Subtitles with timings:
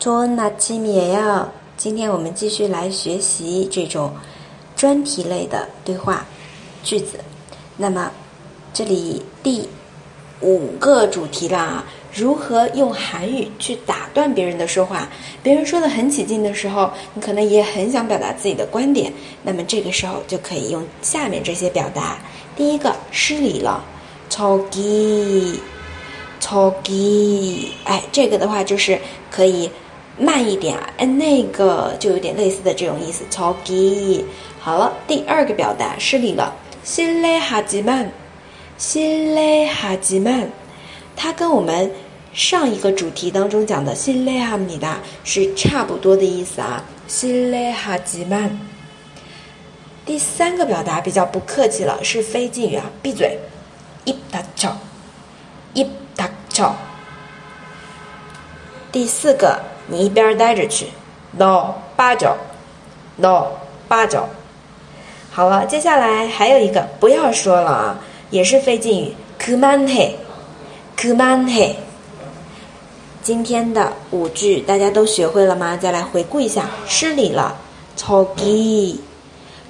[0.00, 1.48] 좋은아침이에 요。
[1.76, 4.12] 今天我们继续来学习这种
[4.76, 6.26] 专题类的对话
[6.82, 7.18] 句子。
[7.76, 8.10] 那么，
[8.72, 9.68] 这里第
[10.40, 11.84] 五个主题啦，
[12.14, 15.08] 如何用韩语去打断别人的说话？
[15.42, 19.12] 别人说的很起劲的时候，你可能也很想表达自己的观点。
[19.42, 22.18] 那么这个时候就可以用下面这些表达。
[22.54, 23.84] 第一个，失礼了，
[24.30, 25.60] 超级。
[26.38, 28.96] 超级，哎，这个的话就是
[29.30, 29.68] 可以
[30.17, 33.23] 慢一点啊，哎，那个就有点类似的这种意思。
[33.29, 34.25] 超级，
[34.59, 36.53] 好了，第二个表达是你了，
[36.83, 38.11] 心累哈吉曼，
[38.77, 40.49] 心累哈吉曼，
[41.15, 41.91] 它跟我们
[42.33, 48.59] 上一个主题当中讲的心累哈米达是差不多的意思啊，心累哈吉曼。
[50.05, 53.39] 第三个表达比较不客气了，是非敬语啊，闭嘴，
[54.05, 54.77] 一打脚，
[55.73, 55.87] 一。
[56.13, 56.75] 大吵。
[58.91, 60.86] 第四个，你一边待着去，
[61.32, 62.36] no 八九，
[63.16, 63.46] no
[63.88, 64.28] 八九。
[65.30, 67.98] 好了，接下来还有一个，不要说了啊，
[68.30, 70.12] 也是非敬语，k m a n he
[70.96, 71.74] k m a n he。
[73.22, 75.76] 今天的五句大家都学会了吗？
[75.76, 77.56] 再来回顾一下，失礼了，
[77.96, 79.00] 超级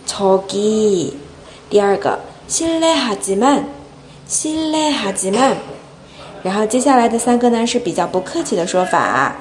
[0.07, 1.17] 超级。
[1.69, 3.65] 第二个，실례하지 만，
[4.29, 5.55] 실례하지 만。
[6.45, 9.35] 然后接下来的三个呢是比较不客气的说法，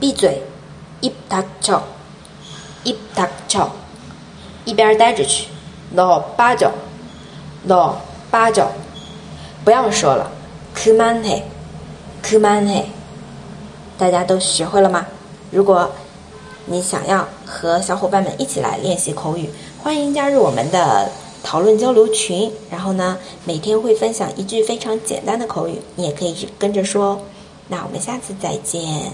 [0.00, 0.42] 闭嘴，
[1.02, 1.80] 一打球，
[2.82, 3.68] 一打球，
[4.64, 5.46] 一边待着去
[5.90, 6.70] ，no 八九
[7.64, 7.96] ，no
[8.30, 8.66] 八九，
[9.62, 10.30] 不要说了
[10.74, 11.42] ，k m a n he
[12.22, 12.84] k m a n he
[13.98, 15.06] 大家都学会了吗？
[15.50, 15.90] 如果
[16.64, 19.50] 你想要和小伙伴们一起来练习口语，
[19.82, 21.10] 欢迎加入我们的。
[21.42, 27.18] 讨论交流群，然后呢，每天会分享一句非常简单的口语，你也可以跟着说。
[27.68, 29.10] 那我们下次再见。